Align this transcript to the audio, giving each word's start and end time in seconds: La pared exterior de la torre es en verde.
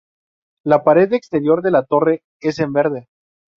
La 0.63 0.83
pared 0.83 1.13
exterior 1.13 1.61
de 1.61 1.69
la 1.69 1.85
torre 1.85 2.23
es 2.39 2.57
en 2.57 2.73
verde. 2.73 3.07